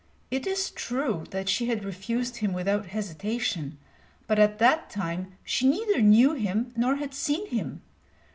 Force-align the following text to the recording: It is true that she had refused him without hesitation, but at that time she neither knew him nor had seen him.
It 0.31 0.47
is 0.47 0.71
true 0.71 1.25
that 1.29 1.47
she 1.47 1.67
had 1.67 1.85
refused 1.85 2.37
him 2.37 2.53
without 2.53 2.87
hesitation, 2.87 3.77
but 4.25 4.39
at 4.39 4.57
that 4.57 4.89
time 4.89 5.33
she 5.43 5.67
neither 5.69 6.01
knew 6.01 6.33
him 6.33 6.73
nor 6.75 6.95
had 6.95 7.13
seen 7.13 7.45
him. 7.49 7.83